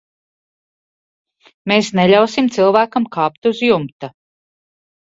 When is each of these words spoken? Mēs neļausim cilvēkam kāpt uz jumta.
Mēs 1.73 1.91
neļausim 2.01 2.51
cilvēkam 2.57 3.09
kāpt 3.19 3.53
uz 3.53 3.65
jumta. 3.71 4.15